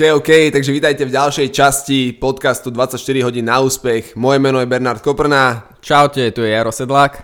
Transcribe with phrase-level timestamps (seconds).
[0.00, 4.16] OK, OK, takže vítajte v ďalšej časti podcastu 24 hodín na úspech.
[4.16, 5.76] Moje meno je Bernard Koprná.
[5.84, 7.20] Čaute, tu je Jaro Sedlák.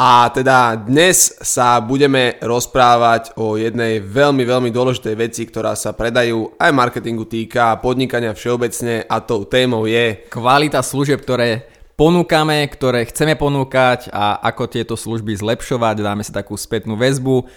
[0.00, 6.56] A teda dnes sa budeme rozprávať o jednej veľmi, veľmi dôležitej veci, ktorá sa predajú
[6.56, 10.24] aj marketingu týka, podnikania všeobecne a tou témou je...
[10.32, 16.04] Kvalita služieb, ktoré ponúkame, ktoré chceme ponúkať a ako tieto služby zlepšovať.
[16.04, 17.48] Dáme si takú spätnú väzbu,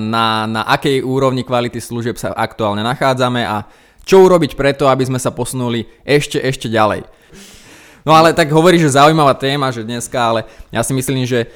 [0.00, 3.68] na, na akej úrovni kvality služieb sa aktuálne nachádzame a
[4.00, 7.04] čo urobiť preto, aby sme sa posunuli ešte, ešte ďalej.
[8.00, 11.52] No ale tak hovorí, že zaujímavá téma, že dneska, ale ja si myslím, že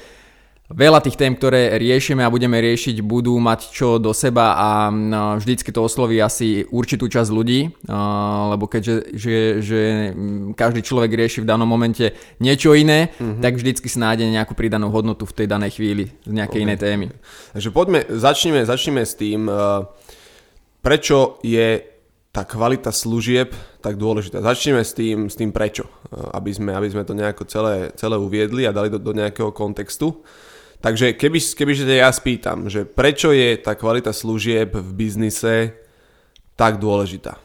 [0.65, 4.89] Veľa tých tém, ktoré riešime a budeme riešiť, budú mať čo do seba a
[5.37, 7.69] vždycky to osloví asi určitú časť ľudí,
[8.49, 9.81] lebo keďže že, že
[10.57, 13.45] každý človek rieši v danom momente niečo iné, mm-hmm.
[13.45, 16.65] tak vždycky si nájde nejakú pridanú hodnotu v tej danej chvíli z nejakej okay.
[16.65, 17.05] inej témy.
[17.53, 19.45] Takže poďme, začneme, začneme s tým,
[20.81, 21.93] prečo je
[22.33, 23.53] tá kvalita služieb
[23.85, 24.41] tak dôležitá.
[24.41, 25.85] Začneme s tým, s tým prečo,
[26.33, 30.25] aby sme, aby sme to nejako celé, celé uviedli a dali do, do nejakého kontextu.
[30.85, 35.73] Takže keby, keby že ja spýtam, že prečo je tá kvalita služieb v biznise
[36.53, 37.41] tak dôležitá?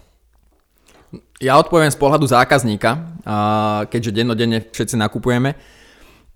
[1.41, 3.17] Ja odpoviem z pohľadu zákazníka,
[3.89, 5.57] keďže dennodenne všetci nakupujeme,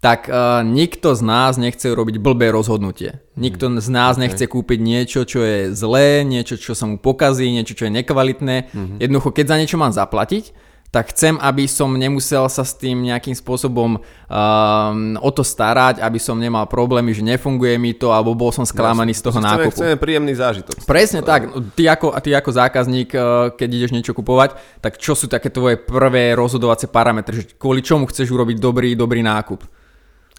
[0.00, 0.32] tak
[0.64, 3.20] nikto z nás nechce robiť blbé rozhodnutie.
[3.36, 4.24] Nikto z nás okay.
[4.24, 8.72] nechce kúpiť niečo, čo je zlé, niečo, čo sa mu pokazí, niečo, čo je nekvalitné.
[8.72, 8.98] Mm-hmm.
[9.04, 10.63] Jednoducho, keď za niečo mám zaplatiť,
[10.94, 16.22] tak chcem, aby som nemusel sa s tým nejakým spôsobom um, o to starať, aby
[16.22, 19.74] som nemal problémy, že nefunguje mi to, alebo bol som sklamaný z toho chceme, nákupu.
[19.74, 20.86] Chceme príjemný zážitok.
[20.86, 21.50] Presne tak.
[21.74, 25.82] Ty ako, ty ako zákazník, uh, keď ideš niečo kupovať, tak čo sú také tvoje
[25.82, 29.66] prvé rozhodovacie parametre, že kvôli čomu chceš urobiť dobrý, dobrý nákup?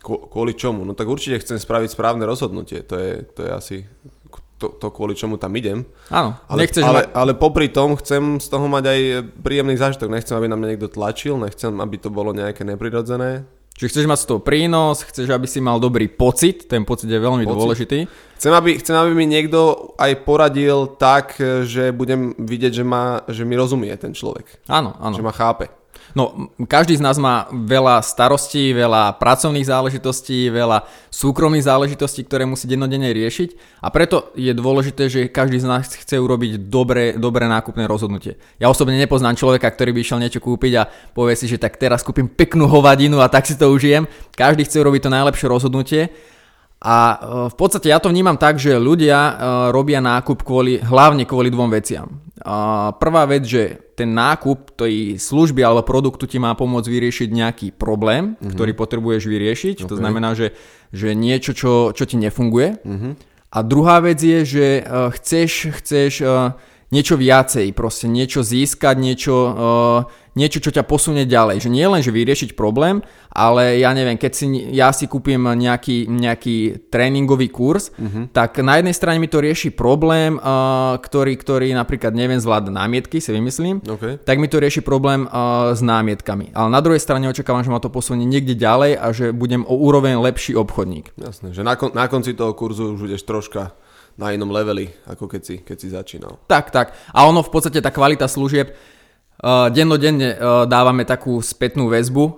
[0.08, 0.88] Kvôli čomu?
[0.88, 2.80] No tak určite chcem spraviť správne rozhodnutie.
[2.88, 3.78] To je, to je asi
[4.56, 5.84] to, to kvôli čomu tam idem.
[6.08, 7.12] Áno, ale, nechceš ale, ma...
[7.12, 9.00] ale popri tom chcem z toho mať aj
[9.44, 10.12] príjemný zážitok.
[10.12, 13.44] Nechcem, aby na mňa niekto tlačil, nechcem, aby to bolo nejaké neprirodzené.
[13.76, 17.20] Čiže chceš mať z toho prínos, chceš, aby si mal dobrý pocit, ten pocit je
[17.20, 17.60] veľmi pocit.
[17.60, 18.00] dôležitý.
[18.40, 21.36] Chcem aby, chcem, aby mi niekto aj poradil tak,
[21.68, 24.64] že budem vidieť, že, ma, že mi rozumie ten človek.
[24.72, 25.20] Áno, áno.
[25.20, 25.68] Že ma chápe.
[26.16, 32.72] No, každý z nás má veľa starostí, veľa pracovných záležitostí, veľa súkromných záležitostí, ktoré musí
[32.72, 37.84] dennodenne riešiť a preto je dôležité, že každý z nás chce urobiť dobré, dobré nákupné
[37.84, 38.40] rozhodnutie.
[38.64, 42.00] Ja osobne nepoznám človeka, ktorý by išiel niečo kúpiť a povie si, že tak teraz
[42.00, 44.08] kúpim peknú hovadinu a tak si to užijem.
[44.40, 46.16] Každý chce urobiť to najlepšie rozhodnutie
[46.86, 47.16] a e,
[47.50, 49.34] v podstate ja to vnímam tak, že ľudia e,
[49.74, 52.22] robia nákup kvôli, hlavne kvôli dvom veciam.
[53.02, 58.38] Prvá vec, že ten nákup tej služby alebo produktu ti má pomôcť vyriešiť nejaký problém,
[58.38, 58.54] mm-hmm.
[58.54, 59.76] ktorý potrebuješ vyriešiť.
[59.82, 59.90] Okay.
[59.90, 60.54] To znamená, že,
[60.94, 62.86] že niečo, čo, čo ti nefunguje.
[62.86, 63.14] Mm-hmm.
[63.50, 66.22] A druhá vec je, že chceš, chceš
[66.94, 69.36] niečo viacej, proste niečo získať, niečo,
[70.36, 71.64] niečo, čo ťa posunie ďalej.
[71.64, 73.00] Že nie len, že vyriešiť problém,
[73.32, 78.30] ale ja neviem, keď si, ja si kúpim nejaký, nejaký tréningový kurz, uh-huh.
[78.36, 83.24] tak na jednej strane mi to rieši problém, uh, ktorý, ktorý napríklad neviem zvládať námietky,
[83.24, 84.20] si vymyslím, okay.
[84.22, 86.52] tak mi to rieši problém uh, s námietkami.
[86.52, 89.80] Ale na druhej strane očakávam, že ma to posunie niekde ďalej a že budem o
[89.80, 91.16] úroveň lepší obchodník.
[91.16, 93.72] Jasné, že na, kon, na konci toho kurzu už budeš troška
[94.16, 96.40] na inom leveli, ako keď si, keď si začínal.
[96.48, 96.96] Tak, tak.
[97.12, 98.72] A ono v podstate tá kvalita služieb,
[99.36, 102.34] Uh, dennodenne uh, dávame takú spätnú väzbu, uh,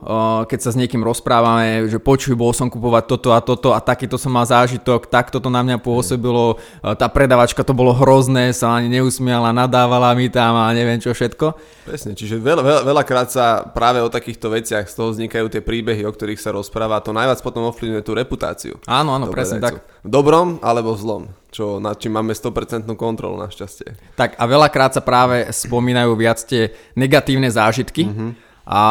[0.50, 4.18] keď sa s niekým rozprávame, že počuj, bol som kupovať toto a toto a takýto
[4.18, 8.98] som mal zážitok, tak toto na mňa pôsobilo, tá predavačka to bolo hrozné, sa ani
[8.98, 11.54] neusmiala, nadávala mi tam a neviem čo všetko.
[11.86, 16.02] Presne, čiže veľa, veľa, veľakrát sa práve o takýchto veciach z toho vznikajú tie príbehy,
[16.02, 18.74] o ktorých sa rozpráva a to najviac potom ovplyvňuje tú reputáciu.
[18.90, 19.86] Áno, áno, presne tak.
[20.02, 21.24] V dobrom alebo v zlom
[21.58, 24.14] čo, nad čím máme 100% kontrolu našťastie.
[24.14, 28.06] Tak a veľakrát sa práve spomínajú viac tie negatívne zážitky.
[28.06, 28.47] Mm-hmm.
[28.68, 28.84] A,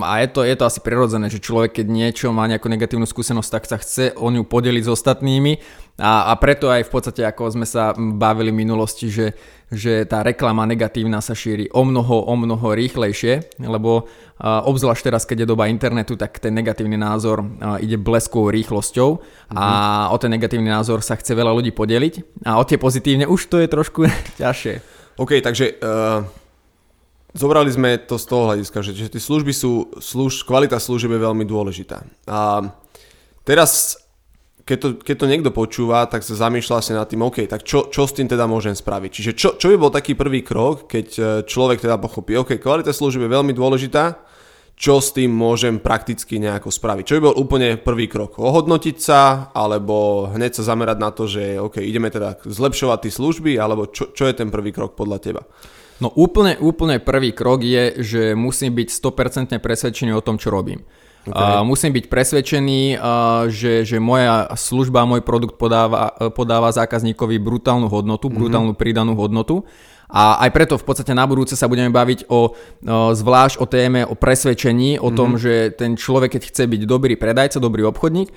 [0.00, 3.50] a je, to, je to asi prirodzené, že človek, keď niečo má nejakú negatívnu skúsenosť,
[3.52, 5.60] tak sa chce o ňu podeliť s ostatnými.
[6.00, 9.36] A, a preto aj v podstate, ako sme sa bavili v minulosti, že,
[9.68, 14.08] že tá reklama negatívna sa šíri o mnoho, o mnoho rýchlejšie, lebo
[14.40, 19.20] a, obzvlášť teraz, keď je doba internetu, tak ten negatívny názor a, ide bleskovou rýchlosťou
[19.20, 19.52] mm-hmm.
[19.60, 20.06] a mhm.
[20.10, 23.60] o ten negatívny názor sa chce veľa ľudí podeliť a o tie pozitívne už to
[23.60, 24.08] je trošku
[24.40, 24.80] ťažšie.
[25.20, 26.26] OK, takže uh,
[27.34, 31.26] zobrali sme to z toho hľadiska, že, že tie služby sú, služ, kvalita služieb je
[31.26, 32.06] veľmi dôležitá.
[32.30, 32.70] A
[33.42, 33.98] teraz,
[34.62, 37.90] keď to, keď to niekto počúva, tak sa zamýšľa si nad tým, OK, tak čo,
[37.90, 39.10] čo s tým teda môžem spraviť?
[39.10, 42.94] Čiže čo, čo by bol taký prvý krok, keď e, človek teda pochopí, OK, kvalita
[42.94, 44.14] služieb je veľmi dôležitá,
[44.74, 47.04] čo s tým môžem prakticky nejako spraviť?
[47.06, 48.42] Čo by bol úplne prvý krok?
[48.42, 53.52] Ohodnotiť sa, alebo hneď sa zamerať na to, že OK, ideme teda zlepšovať tie služby,
[53.54, 55.42] alebo čo, čo je ten prvý krok podľa teba?
[56.04, 60.84] No úplne, úplne prvý krok je, že musím byť 100% presvedčený o tom, čo robím.
[61.24, 61.32] Okay.
[61.32, 67.88] Uh, musím byť presvedčený, uh, že, že moja služba, môj produkt podáva, podáva zákazníkovi brutálnu
[67.88, 68.36] hodnotu, mm-hmm.
[68.36, 69.64] brutálnu pridanú hodnotu.
[70.12, 74.04] A aj preto v podstate na budúce sa budeme baviť o, o zvlášť o téme,
[74.04, 75.16] o presvedčení, o mm-hmm.
[75.16, 78.28] tom, že ten človek, keď chce byť dobrý predajca, dobrý obchodník,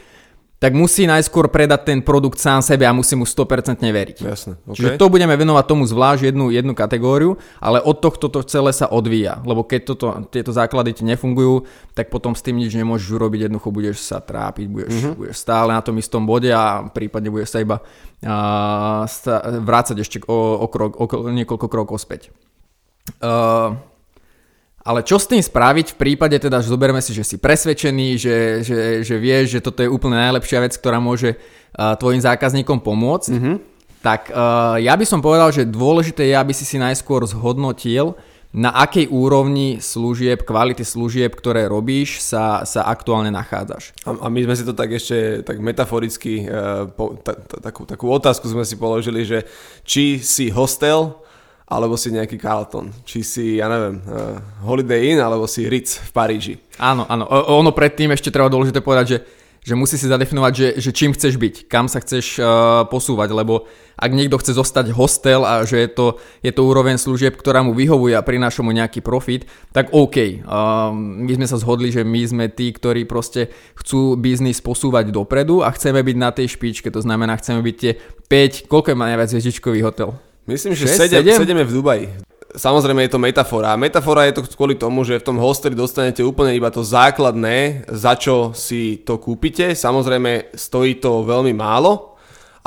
[0.57, 4.17] tak musí najskôr predať ten produkt sám sebe a musí mu 100% veriť.
[4.25, 4.73] Jasne, okay.
[4.73, 8.89] Čiže to budeme venovať tomu zvlášť jednu, jednu kategóriu, ale od tohto to celé sa
[8.89, 13.45] odvíja, lebo keď toto, tieto základy ti nefungujú, tak potom s tým nič nemôžeš urobiť,
[13.45, 15.13] jednoducho budeš sa trápiť, budeš, mm-hmm.
[15.13, 17.77] budeš stále na tom istom bode a prípadne budeš sa iba
[18.25, 19.05] uh,
[19.61, 22.33] vrácať ešte o, o, krok, o niekoľko krokov späť.
[23.21, 23.77] Uh,
[24.87, 28.37] ale čo s tým spraviť v prípade teda, že zoberme si, že si presvedčený, že,
[28.63, 33.35] že, že vieš, že toto je úplne najlepšia vec, ktorá môže uh, tvojim zákazníkom pomôcť,
[33.35, 33.55] mm-hmm.
[33.99, 38.15] tak uh, ja by som povedal, že dôležité je, aby si si najskôr zhodnotil,
[38.55, 43.91] na akej úrovni služieb, kvality služieb, ktoré robíš, sa, sa aktuálne nachádzaš.
[44.07, 47.83] A, a my sme si to tak ešte tak metaforicky, uh, po, ta, ta, takú,
[47.83, 49.43] takú otázku sme si položili, že
[49.83, 51.26] či si hostel,
[51.67, 52.95] alebo si nejaký Carlton.
[53.03, 56.55] Či si, ja neviem, uh, Holiday Inn, alebo si Ritz v Paríži.
[56.79, 57.27] Áno, áno.
[57.27, 59.17] O, ono predtým ešte treba dôležité povedať, že,
[59.67, 63.67] že musí si zadefinovať, že, že čím chceš byť, kam sa chceš uh, posúvať, lebo
[63.99, 66.07] ak niekto chce zostať hostel a že je to,
[66.39, 69.43] je to úroveň služieb, ktorá mu vyhovuje a prináša mu nejaký profit,
[69.75, 70.47] tak OK.
[70.47, 75.67] Uh, my sme sa zhodli, že my sme tí, ktorí proste chcú biznis posúvať dopredu
[75.67, 77.99] a chceme byť na tej špičke, to znamená, chceme byť tie
[78.31, 80.15] 5, koľko má najviac hviezdičkový hotel?
[80.47, 81.43] Myslím, že 6, 7, 7?
[81.43, 82.05] sedeme v Dubaji.
[82.57, 83.75] Samozrejme je to metafora.
[83.75, 87.85] A metafora je to kvôli tomu, že v tom hosteli dostanete úplne iba to základné,
[87.91, 89.75] za čo si to kúpite.
[89.75, 92.16] Samozrejme stojí to veľmi málo,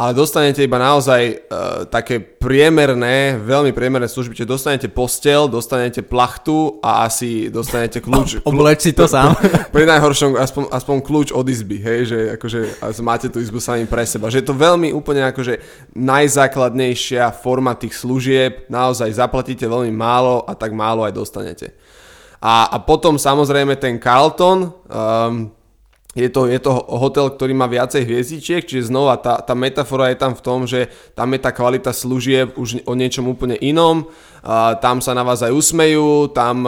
[0.01, 6.81] ale dostanete iba naozaj uh, také priemerné, veľmi priemerné služby, čiže dostanete postel, dostanete plachtu
[6.81, 8.41] a asi dostanete kľúč.
[8.49, 9.37] Obleč si to sám.
[9.77, 14.09] Pri najhoršom aspoň, aspoň kľúč od izby, hej, že akože máte tú izbu sami pre
[14.09, 14.33] seba.
[14.33, 15.61] Že je to veľmi úplne akože
[15.93, 21.77] najzákladnejšia forma tých služieb, naozaj zaplatíte veľmi málo a tak málo aj dostanete.
[22.41, 25.53] A, a potom samozrejme ten Carlton, um,
[26.11, 30.19] je to, je to hotel, ktorý má viacej hviezdičiek, čiže znova tá, tá metafora je
[30.19, 34.11] tam v tom, že tam je tá kvalita služieb už o niečom úplne inom,
[34.43, 36.67] a tam sa na vás aj usmejú, tam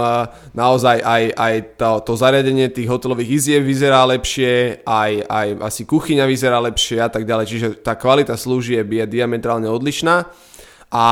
[0.54, 6.22] naozaj aj, aj to, to zariadenie tých hotelových izieb vyzerá lepšie, aj, aj asi kuchyňa
[6.28, 10.28] vyzerá lepšie a tak ďalej, čiže tá kvalita služieb je diametrálne odlišná.
[10.92, 11.06] A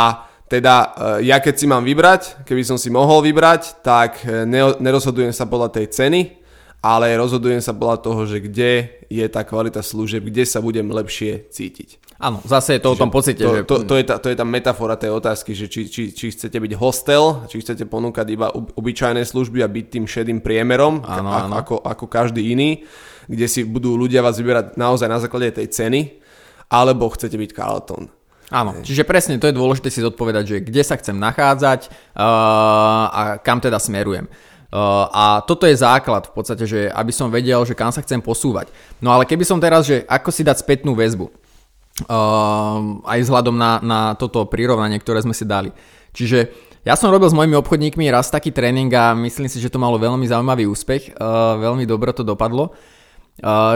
[0.47, 0.87] teda e,
[1.33, 4.45] ja keď si mám vybrať, keby som si mohol vybrať, tak e,
[4.79, 6.40] nerozhodujem sa podľa tej ceny,
[6.81, 11.53] ale rozhodujem sa podľa toho, že kde je tá kvalita služieb, kde sa budem lepšie
[11.53, 12.01] cítiť.
[12.21, 13.43] Áno, zase je to Čiže o tom pocite.
[13.45, 13.61] To, že...
[13.65, 16.53] to, to, je tá, to je tá metafora tej otázky, že či, či, či chcete
[16.53, 21.55] byť hostel, či chcete ponúkať iba obyčajné služby a byť tým šedým priemerom, áno, áno.
[21.57, 22.85] Ako, ako každý iný,
[23.25, 26.21] kde si budú ľudia vás vyberať naozaj na základe tej ceny,
[26.69, 28.13] alebo chcete byť Carlton.
[28.51, 33.23] Áno, čiže presne to je dôležité si zodpovedať, že kde sa chcem nachádzať uh, a
[33.39, 34.27] kam teda smerujem.
[34.71, 38.23] Uh, a toto je základ v podstate, že aby som vedel, že kam sa chcem
[38.23, 38.71] posúvať.
[39.03, 43.83] No ale keby som teraz, že ako si dať spätnú väzbu, uh, aj vzhľadom na,
[43.83, 45.75] na toto prirovnanie, ktoré sme si dali.
[46.15, 46.55] Čiže
[46.87, 49.99] ja som robil s mojimi obchodníkmi raz taký tréning a myslím si, že to malo
[49.99, 52.71] veľmi zaujímavý úspech, uh, veľmi dobre to dopadlo.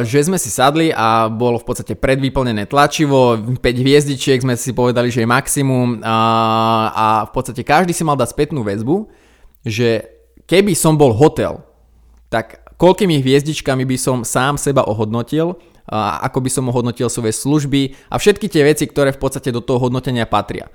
[0.04, 5.08] Že sme si sadli a bolo v podstate predvyplnené tlačivo, 5 hviezdičiek sme si povedali,
[5.08, 9.08] že je maximum a v podstate každý si mal dať spätnú väzbu,
[9.64, 10.13] že
[10.48, 11.62] keby som bol hotel,
[12.32, 17.92] tak koľkými hviezdičkami by som sám seba ohodnotil, a ako by som ohodnotil svoje služby
[18.08, 20.72] a všetky tie veci, ktoré v podstate do toho hodnotenia patria.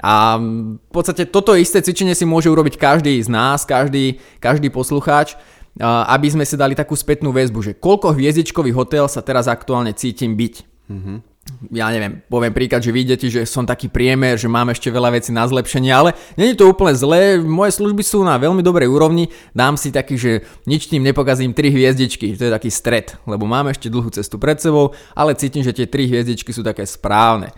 [0.00, 5.36] A v podstate toto isté cvičenie si môže urobiť každý z nás, každý, každý poslucháč,
[5.80, 10.36] aby sme si dali takú spätnú väzbu, že koľko hviezdičkový hotel sa teraz aktuálne cítim
[10.36, 10.54] byť.
[10.92, 11.29] Mm-hmm
[11.70, 15.30] ja neviem, poviem príklad, že vidíte, že som taký priemer, že mám ešte veľa vecí
[15.30, 19.76] na zlepšenie, ale není to úplne zlé, moje služby sú na veľmi dobrej úrovni, dám
[19.76, 20.32] si taký, že
[20.64, 24.58] nič tým nepokazím 3 hviezdičky, to je taký stred, lebo mám ešte dlhú cestu pred
[24.58, 27.52] sebou, ale cítim, že tie 3 hviezdičky sú také správne.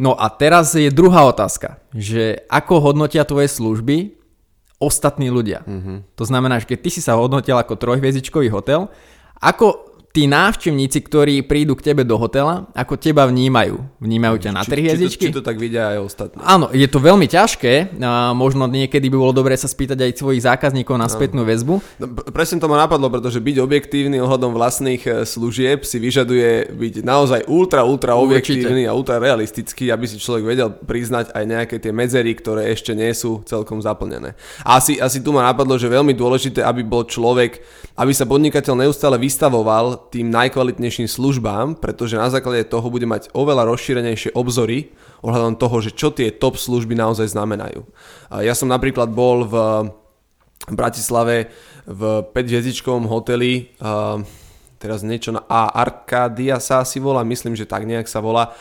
[0.00, 4.16] No a teraz je druhá otázka, že ako hodnotia tvoje služby
[4.80, 5.60] ostatní ľudia.
[5.68, 6.16] Mm-hmm.
[6.16, 8.88] To znamená, že keď ty si sa hodnotil ako trojhviezdičkový hotel,
[9.36, 13.78] ako tí návštevníci, ktorí prídu k tebe do hotela, ako teba vnímajú.
[14.02, 15.30] Vnímajú ťa na tri hviezdičky?
[15.30, 16.42] Či, či, to, či to tak vidia aj ostatní.
[16.42, 17.94] Áno, je to veľmi ťažké.
[18.02, 21.78] A možno niekedy by bolo dobré sa spýtať aj svojich zákazníkov na spätnú väzbu.
[22.02, 26.94] No, presne to ma napadlo, pretože byť objektívny ohľadom vlastných e, služieb si vyžaduje byť
[27.06, 28.90] naozaj ultra, ultra objektívny Určite.
[28.90, 33.14] a ultra realistický, aby si človek vedel priznať aj nejaké tie medzery, ktoré ešte nie
[33.14, 34.34] sú celkom zaplnené.
[34.66, 37.62] A asi, asi tu ma napadlo, že veľmi dôležité, aby bol človek,
[37.94, 43.68] aby sa podnikateľ neustále vystavoval tým najkvalitnejším službám, pretože na základe toho bude mať oveľa
[43.68, 47.84] rozšírenejšie obzory ohľadom toho, že čo tie top služby naozaj znamenajú.
[48.40, 49.54] Ja som napríklad bol v
[50.72, 51.52] Bratislave
[51.84, 53.76] v 5-hviezdičkovom hoteli,
[54.80, 58.56] teraz niečo na A, Arcadia sa asi volá, myslím, že tak nejak sa volá.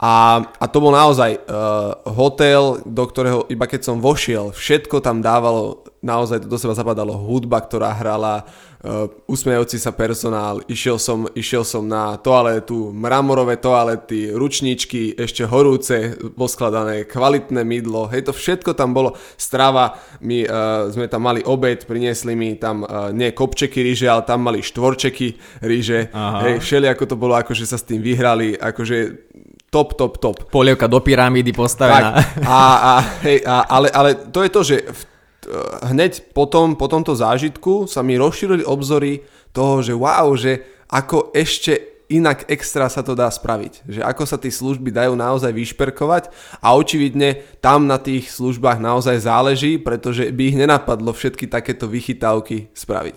[0.00, 5.20] A, a to bol naozaj uh, hotel, do ktorého iba keď som vošiel, všetko tam
[5.20, 8.48] dávalo, naozaj to do seba zapadalo, hudba, ktorá hrala,
[8.80, 16.16] uh, usmejúci sa personál, išiel som, išiel som na toaletu, mramorové toalety, ručníčky, ešte horúce,
[16.32, 21.84] poskladané, kvalitné mydlo, hej, to všetko tam bolo, strava, my uh, sme tam mali obed,
[21.84, 26.48] priniesli mi tam uh, nie kopčeky ríže, ale tam mali štvorčeky ríže, Aha.
[26.48, 29.28] hej, všeli ako to bolo, akože sa s tým vyhrali, akože
[29.70, 30.36] top, top, top.
[30.50, 32.18] Polievka do pyramídy postavená.
[32.18, 35.00] Tak, a, a, hej, a, ale, ale to je to, že v,
[35.94, 39.22] hneď potom, po tomto zážitku sa mi rozšírili obzory
[39.54, 43.86] toho, že wow, že ako ešte inak extra sa to dá spraviť.
[43.86, 49.22] Že ako sa tie služby dajú naozaj vyšperkovať a očividne tam na tých službách naozaj
[49.22, 53.16] záleží, pretože by ich nenapadlo všetky takéto vychytávky spraviť.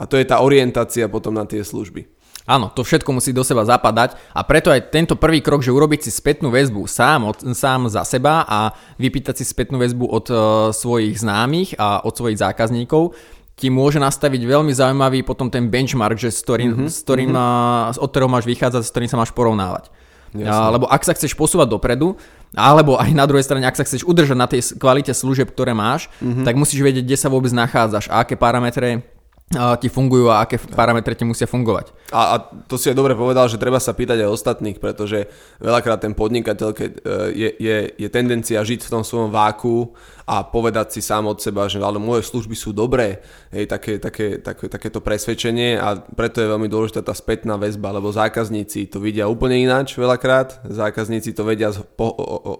[0.00, 2.08] A to je tá orientácia potom na tie služby.
[2.50, 6.02] Áno, to všetko musí do seba zapadať a preto aj tento prvý krok, že urobiť
[6.02, 10.38] si spätnú väzbu sám, od, sám za seba a vypýtať si spätnú väzbu od uh,
[10.74, 13.14] svojich známych a od svojich zákazníkov,
[13.54, 16.90] ti môže nastaviť veľmi zaujímavý potom ten benchmark, že s ktorým, mm-hmm.
[16.90, 18.02] s ktorým, mm-hmm.
[18.02, 19.92] od ktorého máš vychádzať, s ktorým sa máš porovnávať.
[20.34, 22.18] Uh, lebo ak sa chceš posúvať dopredu,
[22.54, 26.10] alebo aj na druhej strane, ak sa chceš udržať na tej kvalite služieb, ktoré máš,
[26.18, 26.46] mm-hmm.
[26.46, 29.06] tak musíš vedieť, kde sa vôbec nachádzaš a aké parametre
[29.50, 31.90] ti fungujú a aké parametre ti musia fungovať.
[32.14, 32.34] A, a
[32.70, 35.26] to si aj dobre povedal, že treba sa pýtať aj ostatných, pretože
[35.58, 37.00] veľakrát ten podnikateľ, keď e,
[37.34, 39.90] je, je, je tendencia žiť v tom svojom váku
[40.22, 44.38] a povedať si sám od seba, že ale moje služby sú dobré, hej, také, také,
[44.38, 49.26] také, takéto presvedčenie a preto je veľmi dôležitá tá spätná väzba, lebo zákazníci to vidia
[49.26, 52.06] úplne ináč veľakrát, zákazníci to vedia po,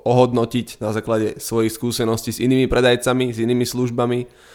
[0.02, 4.50] ohodnotiť na základe svojich skúseností s inými predajcami, s inými službami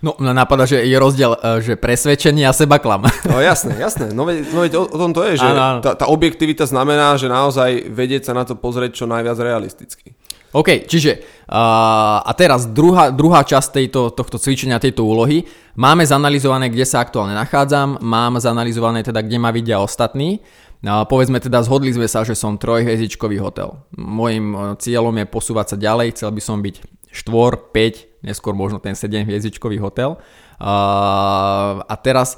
[0.00, 3.04] No, napadá, že je rozdiel, e, že presvedčenie a seba klam.
[3.28, 4.16] No jasné, jasné.
[4.16, 5.80] No veď, no veď o, o tom to je, že ano, ano.
[5.84, 10.16] Tá, tá objektivita znamená, že naozaj vedieť sa na to pozrieť čo najviac realisticky.
[10.50, 15.46] OK, čiže uh, a teraz druhá, druhá časť tejto, tohto cvičenia, tejto úlohy.
[15.78, 20.42] Máme zanalizované, kde sa aktuálne nachádzam, mám zanalizované teda, kde ma vidia ostatní.
[20.82, 23.84] No, povedzme teda, zhodli sme sa, že som trojhviezdičkový hotel.
[23.94, 26.74] Mojím e, cieľom je posúvať sa ďalej, chcel by som byť
[27.12, 30.20] 4, 5, neskôr možno ten 7 hviezdičkový hotel.
[30.60, 32.36] A teraz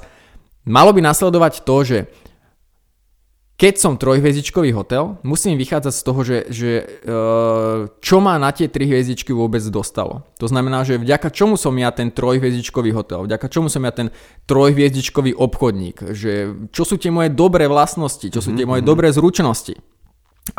[0.63, 1.97] malo by nasledovať to, že
[3.53, 6.85] keď som trojhviezdičkový hotel, musím vychádzať z toho, že, že e,
[8.01, 10.25] čo ma na tie tri hviezdičky vôbec dostalo.
[10.41, 14.09] To znamená, že vďaka čomu som ja ten trojhviezdičkový hotel, vďaka čomu som ja ten
[14.49, 18.89] trojhviezdičkový obchodník, že čo sú tie moje dobré vlastnosti, čo sú tie moje mhm.
[18.89, 19.77] dobré zručnosti.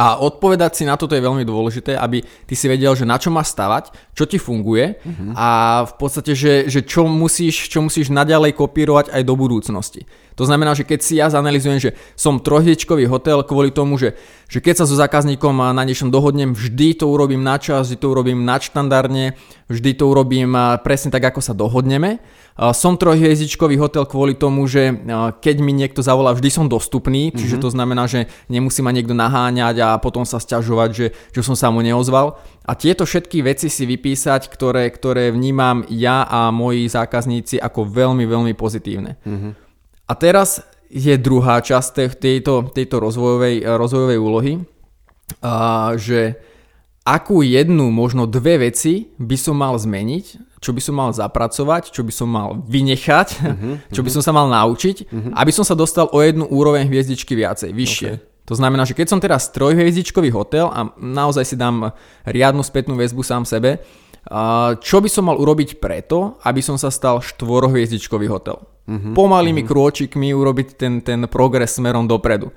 [0.01, 3.29] A odpovedať si na toto je veľmi dôležité, aby ty si vedel, že na čo
[3.29, 5.37] máš stavať, čo ti funguje uh-huh.
[5.37, 5.49] a
[5.85, 10.09] v podstate, že, že čo, musíš, čo musíš naďalej kopírovať aj do budúcnosti.
[10.35, 14.19] To znamená, že keď si ja zanalizujem, že som trojhviečkový hotel kvôli tomu, že,
[14.51, 18.07] že keď sa so zákazníkom na niečom dohodnem, vždy to urobím na čas, vždy to
[18.11, 19.39] urobím nadštandardne,
[19.71, 22.19] vždy to urobím presne tak, ako sa dohodneme,
[22.55, 24.95] som trojhviezdičkový hotel kvôli tomu, že
[25.43, 27.67] keď mi niekto zavolá, vždy som dostupný, čiže mm-hmm.
[27.67, 31.75] to znamená, že nemusí ma niekto naháňať a potom sa sťažovať, že, že som sa
[31.75, 32.39] mu neozval.
[32.63, 38.23] A tieto všetky veci si vypísať, ktoré, ktoré vnímam ja a moji zákazníci ako veľmi,
[38.23, 39.19] veľmi pozitívne.
[39.27, 39.64] Mm-hmm.
[40.05, 40.61] A teraz
[40.93, 44.53] je druhá časť tejto, tejto rozvojovej, rozvojovej úlohy,
[45.41, 46.39] a, že
[47.05, 52.01] akú jednu, možno dve veci by som mal zmeniť, čo by som mal zapracovať, čo
[52.01, 55.33] by som mal vynechať, uh-huh, čo by som sa mal naučiť, uh-huh.
[55.37, 58.13] aby som sa dostal o jednu úroveň hviezdičky viacej, vyššie.
[58.17, 58.33] Okay.
[58.45, 61.97] To znamená, že keď som teraz trojhviezdičkový hotel a naozaj si dám
[62.29, 63.81] riadnu spätnú väzbu sám sebe,
[64.85, 68.61] čo by som mal urobiť preto, aby som sa stal štvorhviezdičkový hotel.
[68.85, 69.71] Uh-huh, Pomalými uh-huh.
[69.73, 72.53] krôčikmi urobiť ten, ten progres smerom dopredu.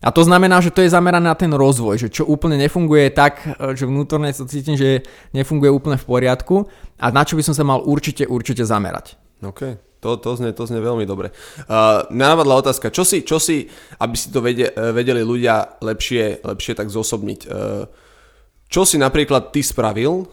[0.00, 3.44] A to znamená, že to je zamerané na ten rozvoj, že čo úplne nefunguje tak,
[3.44, 5.04] e, že vnútorne sa cítim, že
[5.36, 6.64] nefunguje úplne v poriadku
[6.96, 9.20] a na čo by som sa mal určite, určite zamerať.
[9.44, 9.76] OK.
[10.00, 11.28] To, to, znie, to znie veľmi dobre.
[11.68, 13.68] Uh, napadla otázka, čo si, čo si,
[14.00, 17.40] aby si to vedie, vedeli ľudia lepšie, lepšie tak zosobniť.
[17.44, 17.84] Uh,
[18.72, 20.24] čo si napríklad ty spravil,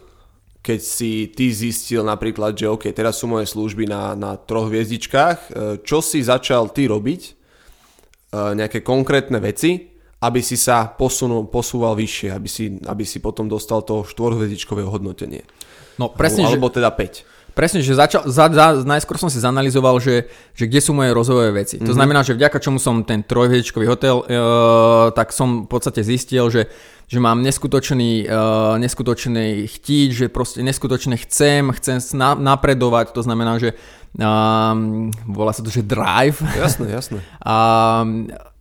[0.67, 5.39] keď si ty zistil napríklad, že OK, teraz sú moje služby na, na troch hviezdičkách,
[5.47, 7.21] uh, čo si začal ty robiť,
[8.36, 13.47] uh, nejaké konkrétne veci, aby si sa posunul, posúval vyššie, aby si, aby si potom
[13.47, 15.47] dostal to štvorhviezdičkové hodnotenie.
[16.01, 16.57] No presne, alebo, že...
[16.59, 17.37] alebo teda 5.
[17.58, 21.66] Presne, že začal, za, za, najskôr som si zanalizoval, že, že kde sú moje rozvojové
[21.66, 21.82] veci.
[21.82, 21.90] Mm-hmm.
[21.90, 21.98] To mhm.
[21.98, 24.38] znamená, že vďaka čomu som ten trojhviezdičkový hotel, e,
[25.18, 26.70] tak som v podstate zistil, že,
[27.10, 28.38] že mám neskutočný, e,
[28.78, 33.74] neskutočný chtíť, že proste neskutočne chcem, chcem na, napredovať, to znamená, že
[34.14, 36.38] um, volá sa to, že drive.
[36.54, 37.26] Jasné, jasné.
[37.42, 38.06] A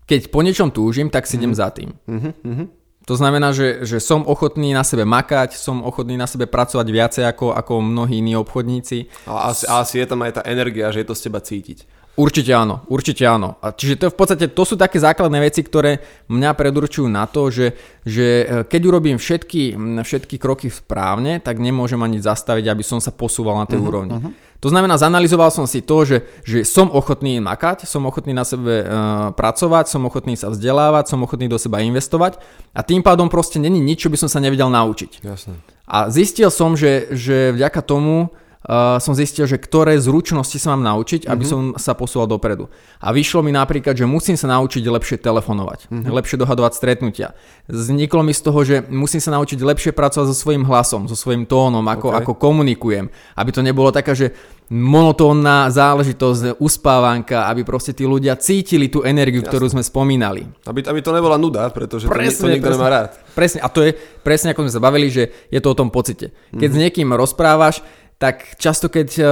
[0.09, 1.61] keď po niečom túžim, tak si idem mm-hmm.
[1.61, 1.91] za tým.
[2.09, 2.86] Mm-hmm.
[3.06, 7.25] To znamená, že, že som ochotný na sebe makať, som ochotný na sebe pracovať viacej
[7.30, 9.30] ako, ako mnohí iní obchodníci.
[9.30, 11.78] A asi, a asi je tam aj tá energia, že je to z teba cítiť.
[12.16, 13.61] Určite áno, určite áno.
[13.61, 16.00] A čiže to v podstate to sú také základné veci, ktoré
[16.32, 17.76] mňa predurčujú na to, že,
[18.08, 23.12] že e, keď urobím všetky, všetky kroky správne, tak nemôžem ani zastaviť, aby som sa
[23.12, 24.16] posúval na tej uh-huh, úrovni.
[24.16, 24.32] Uh-huh.
[24.64, 28.80] To znamená, zanalizoval som si to, že, že som ochotný makať, som ochotný na sebe
[28.80, 28.88] uh,
[29.37, 32.40] pracovať, som ochotný sa vzdelávať, som ochotný do seba investovať
[32.73, 35.20] a tým pádom proste není nič, čo by som sa nevedel naučiť.
[35.20, 35.61] Jasne.
[35.85, 38.32] A zistil som, že, že vďaka tomu
[38.66, 41.75] uh, som zistil, že ktoré zručnosti sa mám naučiť, aby mm-hmm.
[41.75, 42.66] som sa posúval dopredu.
[42.99, 46.11] A vyšlo mi napríklad, že musím sa naučiť lepšie telefonovať, mm-hmm.
[46.11, 47.38] lepšie dohadovať stretnutia.
[47.70, 51.46] Vzniklo mi z toho, že musím sa naučiť lepšie pracovať so svojím hlasom, so svojím
[51.46, 52.18] tónom, ako, okay.
[52.20, 53.06] ako komunikujem.
[53.38, 54.35] Aby to nebolo taká, že
[54.66, 59.50] monotónna záležitosť, uspávanka, aby proste tí ľudia cítili tú energiu, Jasne.
[59.54, 60.42] ktorú sme spomínali.
[60.66, 63.11] Aby, aby to nebola nuda, pretože presne, to, to nikto presne, nemá rád.
[63.30, 63.94] Presne, a to je
[64.26, 66.35] presne ako sme sa bavili, že je to o tom pocite.
[66.50, 66.75] Keď mm.
[66.75, 69.26] s niekým rozprávaš, tak často keď uh,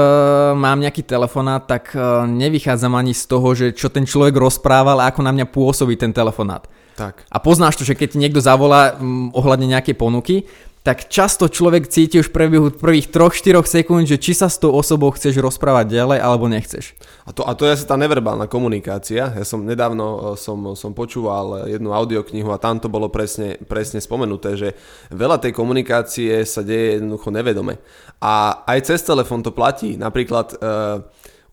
[0.52, 5.08] mám nejaký telefonát, tak uh, nevychádzam ani z toho, že čo ten človek rozprával a
[5.08, 6.68] ako na mňa pôsobí ten telefonát.
[6.94, 7.26] Tak.
[7.26, 10.44] A poznáš to, že keď niekto zavolá um, ohľadne nejakej ponuky,
[10.85, 15.09] tak často človek cíti už v prvých 3-4 sekúnd, že či sa s tou osobou
[15.16, 16.92] chceš rozprávať ďalej alebo nechceš.
[17.25, 19.33] A to, a to je asi tá neverbálna komunikácia.
[19.33, 24.05] Ja som nedávno e, som, som počúval jednu audioknihu a tam to bolo presne, presne
[24.05, 24.77] spomenuté, že
[25.09, 27.81] veľa tej komunikácie sa deje jednoducho nevedome.
[28.20, 29.97] A aj cez telefón to platí.
[29.97, 31.01] Napríklad uh,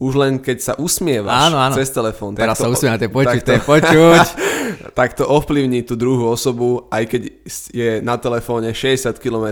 [0.01, 1.75] už len keď sa usmievaš áno, áno.
[1.79, 2.35] cez telefón.
[2.35, 4.27] Teraz sa to je počuť, to je počuť.
[4.97, 7.21] Tak to ovplyvní tú druhú osobu, aj keď
[7.71, 9.47] je na telefóne 60 km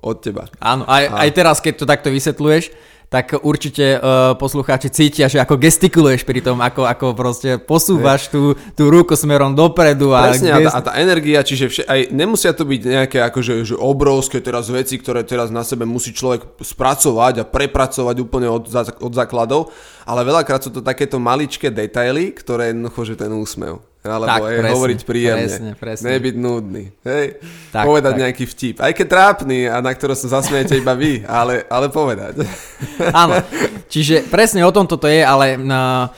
[0.00, 0.48] od teba.
[0.60, 1.26] Áno, aj, a...
[1.26, 2.72] aj teraz, keď to takto vysvetľuješ,
[3.10, 8.54] tak určite uh, poslucháči cítia, že ako gestikuluješ pri tom, ako, ako proste posúvaš tú,
[8.78, 10.14] tú ruku smerom dopredu.
[10.14, 10.70] A Presne, gest...
[10.70, 14.38] a, tá, a tá energia, čiže vše, aj nemusia to byť nejaké akože, že obrovské
[14.38, 18.70] teraz veci, ktoré teraz na sebe musí človek spracovať a prepracovať úplne od,
[19.02, 19.74] od základov,
[20.06, 24.56] ale veľakrát sú to takéto maličké detaily, ktoré jednoducho, že ten úsmev alebo tak, aj
[24.56, 25.44] presne, hovoriť príjemne.
[25.44, 26.06] Presne, presne.
[26.16, 26.84] Nebyť nudný.
[27.04, 27.24] Hej?
[27.68, 28.20] Tak, povedať tak.
[28.24, 28.76] nejaký vtip.
[28.80, 32.40] Aj keď trápny a na ktorý sa zasmiete iba vy, ale, ale povedať.
[33.22, 33.44] Áno.
[33.92, 36.08] Čiže presne o tom toto je, ale na,